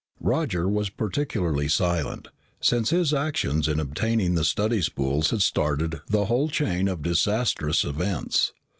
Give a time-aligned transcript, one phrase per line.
[0.23, 6.25] Roger was particularly silent, since his actions in obtaining the study spools had started the
[6.25, 8.51] whole chain of disastrous events.